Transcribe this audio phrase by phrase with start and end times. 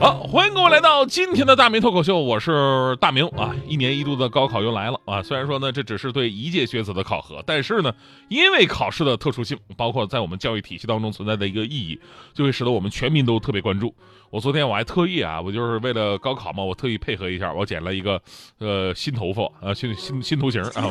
[0.00, 3.52] 好，欢迎各位来到今天的大明脱口秀，我是大明啊。
[3.66, 7.92] 一年一度的高考又来了啊，虽然说呢这只是对一届学子的考核，但是呢，
[8.28, 11.98] 因为考试的特殊性，包括在我们教育体系当中存在的一个意义，
[12.32, 13.92] 就会使得我们全民都特别关注。
[14.30, 18.20] 我昨天我还特意啊，我就是为了高考嘛，我特意配合一下，我剪了一个
[18.58, 20.84] 呃新头发啊，新新新头型啊，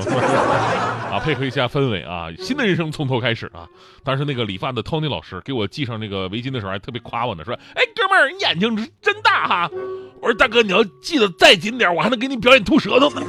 [1.12, 3.68] 啊配合一下氛围啊，新的人生从头开始啊。
[4.04, 9.70] 当时那个理发的 Tony 老师给我系上那个围巾的时候，还特别夸我呢，说：“哎，哥们儿，你眼睛真大哈！”
[10.20, 13.22] 我说：“大哥，你要系得再紧点，我还能给你表演吐舌头呢。”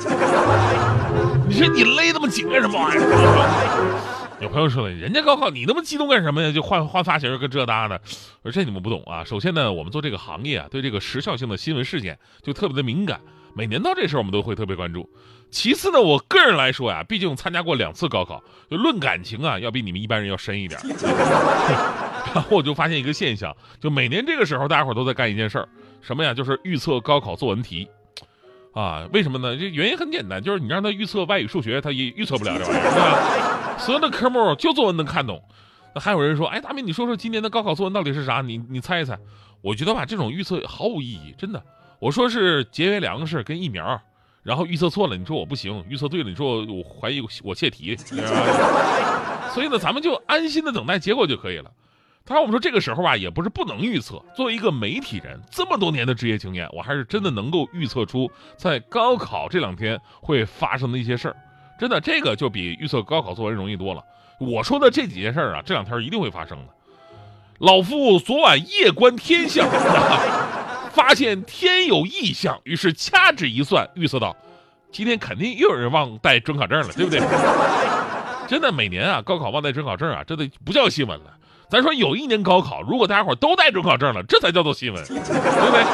[1.46, 4.17] 你说你勒那么紧干什么玩意儿？
[4.40, 6.52] 有朋友说了，人家高考你那么激动干什么呀？
[6.52, 8.00] 就换换发型跟这搭的，
[8.42, 9.24] 我说这你们不懂啊。
[9.24, 13.20] 首先呢，我们做这个行业啊，对这个时效性的新闻事件就特别的敏感，
[13.54, 15.10] 每年到这时候我们都会特别关注。
[15.50, 20.78] 其次呢，我个人来说呀，毕竟参加过两次高考，就论感情啊，要比你们一般人要深一点。
[22.32, 25.68] 然后我就发现一个现象，就每年这个时候，大家伙都在干一件事儿，
[26.00, 26.32] 什么呀？
[26.32, 27.88] 就是预测高考作文题。
[28.72, 29.56] 啊，为什么呢？
[29.56, 33.78] 这原因很简单，就是你让他预测外语、数学，他也预测不了这玩意儿，对吧？
[33.78, 35.42] 所有的科目就作文能看懂。
[35.94, 38.40] 那还有人说，哎，大明，你说说今年的高考作文到底是啥？
[38.42, 39.18] 你你猜一猜。
[39.60, 41.60] 我觉得吧，这种预测毫无意义，真的。
[41.98, 44.00] 我说是节约粮食跟疫苗，
[44.44, 47.96] 然后预测错了，你说我不行；预测对了，你说我怀疑我泄题。
[49.52, 51.70] 所以呢，咱们就安心的等待结果就可以了。
[52.28, 54.22] 当然，我们说这个时候吧，也不是不能预测。
[54.36, 61.36] 作为一个媒体人，这么多年的职业经验，我还是真的能够预测出在高考这两天会发生的一些事儿。
[61.80, 64.04] 真的，这个就比预测高考作文容易多了。
[64.38, 66.74] 我说的这几件事儿啊，这两天一定会发生的。
[67.60, 69.66] 老夫昨晚夜观天象，
[70.92, 74.36] 发现天有异象，于是掐指一算，预测到
[74.92, 77.20] 今天肯定又有人忘带准考证了，对不对？
[78.46, 81.34] 真的，每年啊，高考忘带准考证啊，这都不叫新闻了。
[81.70, 85.84] 咱说有一年高考，如果大家伙都带准考证了，这才叫做新闻， 对不对？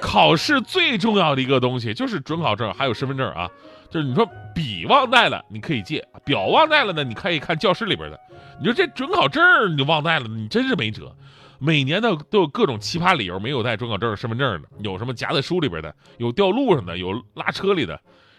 [0.00, 3.48] 考试最重要的一个东西就是准考证，还有身份证啊。
[3.90, 8.20] 就是你说笔忘带了，你可以借；表忘带了呢，你可以看教室里边的。
[8.58, 9.42] 你说这准考证
[9.76, 11.14] 你忘带了，你真是没辙。
[11.58, 17.98] 每年呢都有各种奇葩理由没有带准考证、身份证的，有什么夹在书里边的，有掉路上的，有拉车里的，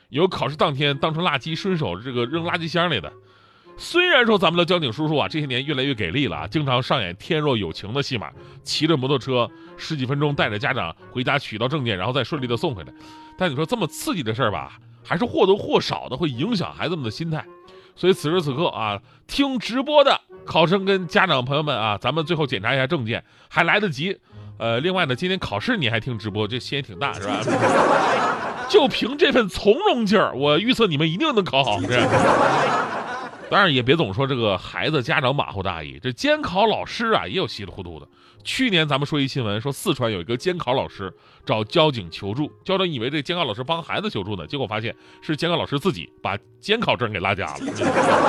[0.10, 3.12] 有考试当天当成垃圾顺手这个扔垃圾箱里的。
[3.80, 8.30] 虽然说咱们的交警叔叔啊，这些年越来越给力了啊，经常上演天若有情的戏码，
[8.62, 12.94] 骑着摩托车十几分钟带着家长回家取到证件，然后再顺利的送回来。
[13.38, 17.46] 但你说这么刺激的事儿吧， 还是或多或少的会影响孩子们的心态。
[17.96, 24.20] 所以此时此刻啊，听直播的考生跟家长朋友们啊，咱们最后检查一下证件还来得及。
[24.58, 27.40] 呃，另外呢，今天考试你还听直播，这心也挺大是吧？
[28.68, 31.80] 就凭这份从容劲儿，我预测你们一定能考好。
[31.80, 31.88] 是。
[33.50, 38.08] 当然也别总说这个孩子家长马虎大意，这监考老师啊也有稀里糊涂的。
[38.44, 41.14] 去年咱们说一新闻，说四川有一个监考老师
[41.46, 47.60] 找交警求助，交警以为这监考老师帮孩子求助呢，结果发现是监考老师自己把监考证给落家了。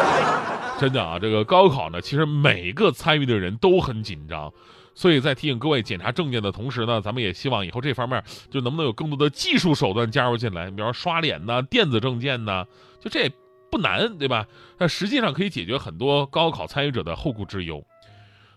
[0.80, 4.52] 真的啊，这个高考呢，其实每个参与的人都很紧张，
[4.94, 12.64] 所以在提醒各位检查证件的同时呢，咱们也希望以后这方面就能不能有更多的技术手段加入进来，比方刷脸呐、电子证件呐，
[12.98, 13.30] 就这。
[13.70, 14.46] 不难，对吧？
[14.78, 17.84] 那实际上可以解决很多高考参与者的后顾之忧。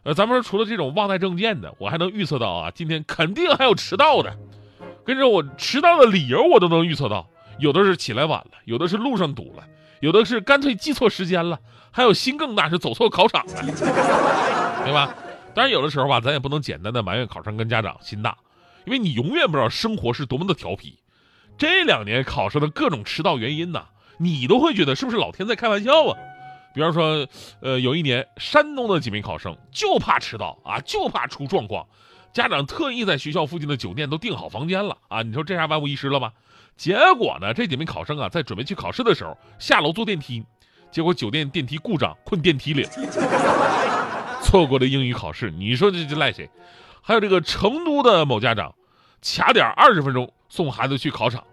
[0.03, 4.35] 呃，咱们说除了这种忘带证件的，我还能预测到啊，今天肯定还有迟到的。
[5.06, 7.29] 跟着我迟到的理由我都能预测到，
[7.59, 9.63] 有的是起来晚了，有的是路上堵了，
[10.02, 11.59] 有的是干脆记错时间了，
[11.91, 13.53] 还有心更大是走错考场了，
[14.84, 15.16] 对吧？
[15.53, 18.38] 当然有的时候吧，咱也不能简单的埋怨考生跟家长心大，
[18.85, 20.97] 因为你永远不知道生活是多么的调皮。
[21.57, 23.85] 这两年考生的各种迟到原因呢？
[24.23, 26.17] 你都会觉得是不是老天在开玩笑啊？
[26.73, 27.28] 比方说，
[27.59, 31.85] 呃，有一年山东的几名考生就怕迟到啊，就怕出状况，
[32.34, 35.22] 家长特意在学校附近的酒店都订好房间了啊。
[35.22, 36.31] 你说这下万无一失了吗？
[36.75, 40.43] 结果呢，这几名考生啊，在准备去考试的时候下楼坐电梯，
[40.90, 42.87] 结果酒店电梯故障困电梯里，
[44.41, 45.52] 错过了英语考试。
[45.52, 46.49] 你说这这赖谁？
[47.02, 48.73] 还有这个成都的某家长，
[49.22, 51.43] 卡点二十分钟送孩子去考场。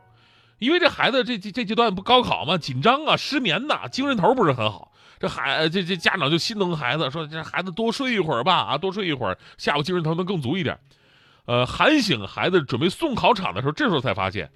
[0.60, 2.56] 因为这孩子这这这阶段不高考吗？
[2.56, 4.92] 紧张啊，失眠呐，精神头不是很好。
[5.18, 10.78] 这孩这这家长就心疼孩子，说这孩子多睡一会儿吧，啊，多睡一会儿，下午精神头能更足一点。
[11.46, 14.50] 呃，喊醒孩子准备送考场的时候，这时候才发现，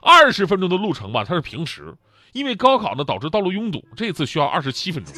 [0.00, 1.94] 二十分钟的路程吧，它是平时，
[2.32, 5.14] 因为高考呢导致道路拥堵，这次需要二十七分钟。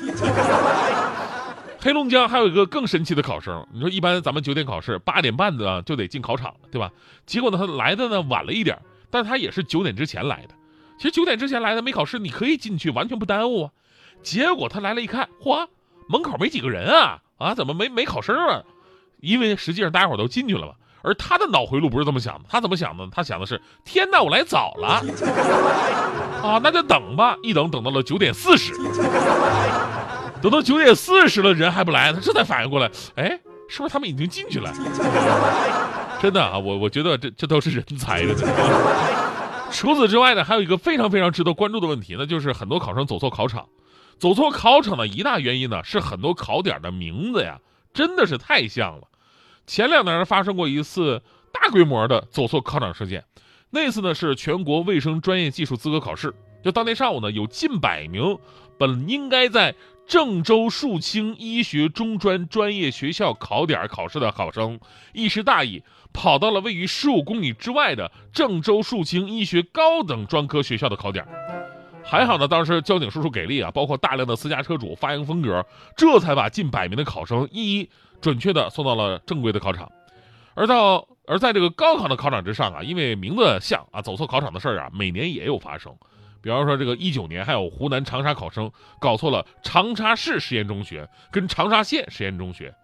[1.80, 6.90] 黑龙江还有一个更神奇的考生，你说一般咱们九点考试，八点半的就得进考场了，对吧？
[7.26, 8.78] 结果呢，他来的呢晚了一点，
[9.12, 10.54] 但他也是九点之前来的。
[10.98, 13.70] 其实九点之前来的没考试，你可以进去，完全不耽误啊。
[14.22, 15.68] 结果他来了一看，嚯，
[16.08, 18.62] 门口没几个人啊啊，怎么没没考生啊？
[19.20, 20.72] 因为实际上大家伙都进去了嘛。
[21.04, 23.08] 而他的脑回路不是这么想的，他怎么想的？
[23.10, 25.02] 他想的是：天哪，我来早了
[26.42, 27.36] 啊，那就等吧。
[27.42, 28.72] 一等等到了九点四十，
[30.40, 34.72] 等到九点四十了，人还不来，他这才反应过来，哎，是不是他们已经进去了？
[36.22, 38.32] 真的啊，我我觉得这这都是人才的。
[39.72, 43.66] 除此之外呢，还有一个非常非常值得关注的问题，那就是很多考生走错考场。
[44.20, 47.58] 走错考场的一大原因呢，是很多考点的名字呀，
[47.92, 49.08] 真的是太像了。
[49.66, 51.20] 前两年发生过一次
[51.52, 53.24] 大规模的走错考场事件，
[53.70, 56.32] 那次呢是全国卫生专业技术资格考试。
[56.62, 58.38] 就当天上午呢，有近百名
[58.78, 59.74] 本应该在
[60.06, 64.78] 郑州树清医学中专专业学校考点考试的考生，
[65.12, 65.82] 一时大意，
[66.12, 71.26] 跑到了位于十五公里之外的郑州树清医学高等专科学校的考点。
[72.04, 75.64] 还好呢，当时交警叔叔给力啊，包括大量的私家车主发扬风格，
[75.96, 77.90] 这才把近百名的考生一一。
[78.20, 79.90] 准确的送到了正规的考场，
[80.54, 85.92] 而到而在这个高考的考场之上啊，因为名字像啊，走错考场的事儿啊，每年也有发生。
[86.42, 92.74] 比方说这个一九年，还有湖南长沙考生搞错了长沙市实验中学跟长沙县实验中学。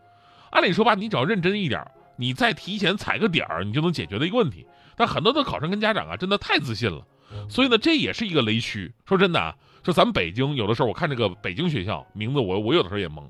[0.50, 1.84] 按理说吧，你只要认真一点，
[2.16, 4.66] 你再提前踩个点儿，你就能解决的一个问题。
[4.96, 7.04] 但很多的考生跟家长啊，真的太自信了，
[7.48, 8.92] 所以呢，这也是一个雷区。
[9.06, 13.22] 说真的啊，说咱们北京有的时候，我看这个北京学校名字，我我有的时候也懵。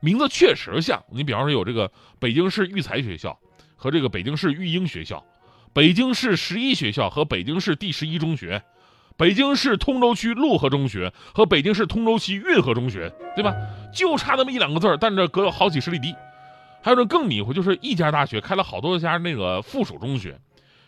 [0.00, 3.38] 名字确实像，你比方说有这个北京市育才学校
[3.76, 5.24] 和这个北京市育英学校，
[5.72, 8.62] 北京市十一学校和北京市第十一中学，
[9.16, 13.54] 北京市通州区陆河中学和北京市通州区运河中学，对吧？
[13.92, 16.14] 就差那么一两个字儿，但这隔有好几十里地。
[16.82, 20.36] 还有这更迷糊，就是一家大学开了好多家那个附属中学，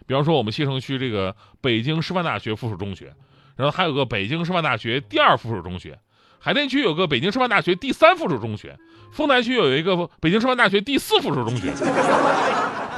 [0.06, 3.15] 比方说我们西城区这个北京师范大学附属中学，
[3.56, 5.99] 然后还有个北京师范大学第二附属中学。
[6.41, 8.76] 海淀区有个北京师范大学第三附属中学，
[9.12, 11.73] 丰台区有一个北京师范大学第四附属中学，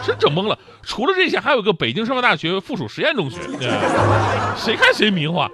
[0.06, 0.56] 真整懵了。
[0.82, 3.40] 除了这些，还有个北京师范大学附属实验中学，
[4.56, 5.44] 谁看谁迷糊。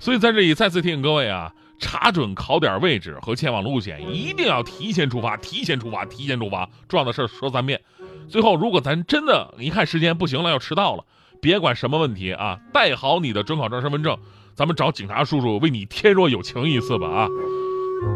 [0.00, 6.68] 所以在这里再次提醒各位啊，查准考点位置和前往路线，一定要提前出发，提前出发，提前出发。
[6.88, 7.80] 重要的事说三遍。
[8.28, 11.04] 最后，如果咱真的一看时间不行了，要迟到了，
[11.40, 14.16] 别管什么问题啊，带好你的准考证、身份证。
[14.54, 17.28] 咱们找警察叔叔为你天若有情一次吧啊！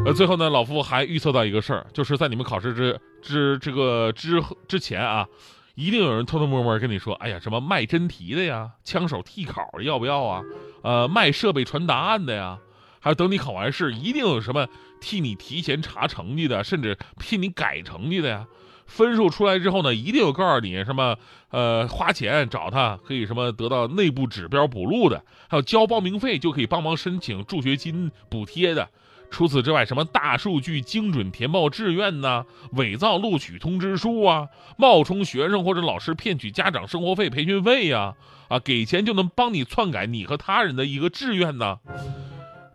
[0.04, 5.26] 呃，最后呢，老夫还预测到一个事儿，就是在你们考试之之这个之之前啊，
[5.74, 10.42] 一定有人偷偷摸摸跟你说，哎呀，什么卖真题的呀，枪手替考的要不要啊？
[10.82, 12.58] 呃，卖设备传答案的呀，
[13.00, 14.68] 还有等你考完试，一定有什么
[15.00, 18.46] 替你提前查成绩的，甚至替你改成绩的呀。
[18.86, 21.16] 分数出来之后呢，一定有告诉你什么，
[21.50, 28.88] 呃，花钱找他可以什么得到内部指标补录的，还有交报名费就可以帮忙申请助学金补贴的。
[29.34, 34.48] 除此之外，什么大数据精准填报志愿呐，伪造录取通知书啊，
[34.78, 38.14] 冒充学生或者老师骗取家长生活费、培训费呀，
[38.48, 41.78] 啊，给钱就能帮你篡改你和他人的一个志愿呢？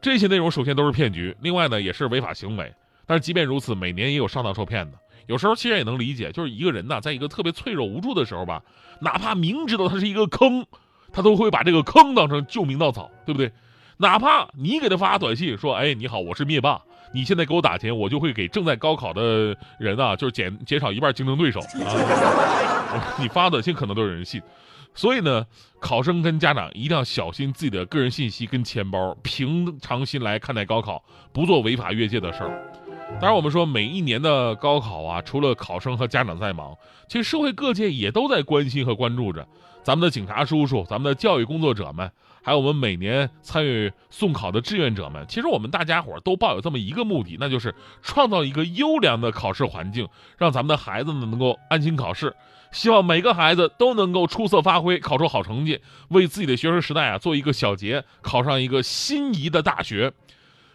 [0.01, 2.73] 这些内容首先都是骗局，另外呢也是违法行为。
[3.05, 4.97] 但是即便如此，每年也有上当受骗的。
[5.27, 8.61] 有时候其实也能理解，就是一个人呐，在一个特别脆弱无助的时候吧，
[8.99, 10.65] 哪怕明知道他是一个坑，
[11.13, 13.49] 他都会把这个坑当成救命稻草，对不对？
[14.01, 16.81] 哪怕你给他发短信说：“哎，你好，我是灭霸，
[17.13, 23.11] 你现在给我打钱，我就会给正在高考的人啊，就是减减少一半竞争对手啊。
[23.19, 24.41] ”你发短信可能都有人信，
[24.95, 25.45] 所以呢，
[25.81, 31.03] 考生跟家长一定要小心自己的个人信息跟钱包，平常心来看待高考，
[31.33, 32.71] 不做违法越界的事儿。
[33.19, 36.73] 当然，我们说每一年的高考啊，除了考生和家长在忙，
[37.09, 39.45] 其实社会各界也都在关心和关注着。
[39.83, 42.09] 咱们的警察叔叔，咱们的教育工作者们，
[42.41, 52.35] 还有我们每年参与送考的志愿者们，其实我们大家伙都抱有这么一个目的，那就是创造一个优良的考试环境，让咱们的孩子呢能够安心考试。
[52.71, 60.13] 希望每个孩子都能够出色发挥，考出好成绩，为自己的学生时代啊做一个小结，考上一个心仪的大学。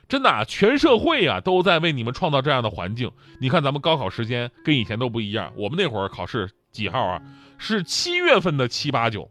[0.07, 3.11] 真的啊，全社会啊都在为你们创造这样的环境。
[3.41, 5.53] 你看，咱们高考时间跟以前都不一样。
[5.57, 7.23] 我们那会儿考试几号啊？
[7.57, 9.31] 是七月份的七八九，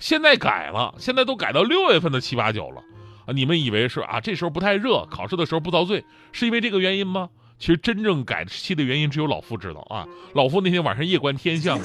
[0.00, 2.82] 现在改了，现在都改到六月份的七八九了。
[3.26, 4.18] 啊，你们以为是啊？
[4.20, 7.28] 这时候不太热，考试的时候不遭罪，是因为这个原因吗？
[7.58, 10.08] 其实真正改期的原因只有老夫知道啊。
[10.32, 11.78] 老夫那天晚上夜观天象，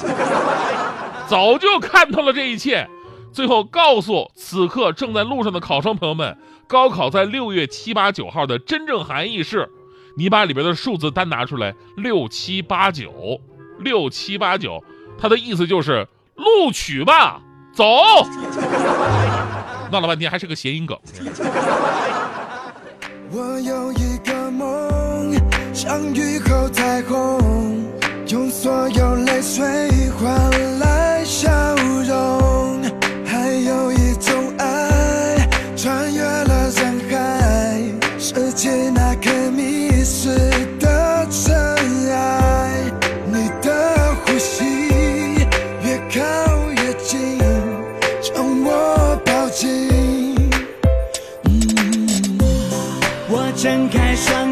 [1.28, 2.88] 早就看透了这一切。
[3.34, 9.70] 最后告诉此刻正在路上的考生朋友们，高考在六月七八九号的真正含义是：
[10.16, 13.42] 你把里边的数字单拿出来，六七八九，
[13.80, 14.82] 六七八九，
[15.18, 17.42] 它的意思就是录取吧，
[17.76, 17.86] 走。
[19.92, 20.98] 闹了半天还是个谐音梗。
[23.32, 25.36] 我有一个梦，
[25.74, 27.86] 像雨后彩虹，
[28.30, 31.50] 用所有泪水换来笑
[32.08, 32.55] 容。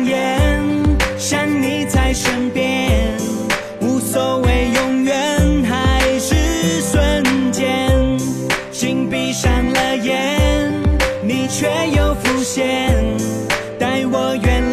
[0.05, 0.61] 眼，
[1.17, 3.17] 想你在身边，
[3.79, 8.17] 无所谓永远还是瞬间。
[8.71, 10.71] 心闭上了眼，
[11.23, 12.93] 你却又浮现，
[13.79, 14.63] 带我远